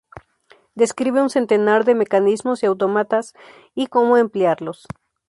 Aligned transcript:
Describe 0.73 1.21
un 1.21 1.29
centenar 1.29 1.85
de 1.85 1.93
mecanismos 1.93 2.63
y 2.63 2.65
autómatas, 2.65 3.35
y 3.75 3.85
como 3.85 4.17
emplearlos. 4.17 4.87